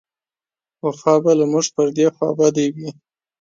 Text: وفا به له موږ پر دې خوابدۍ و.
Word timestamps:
وفا 0.85 1.13
به 1.23 1.31
له 1.39 1.45
موږ 1.51 1.65
پر 1.75 1.87
دې 1.95 2.07
خوابدۍ 2.15 2.67
و. 2.73 2.77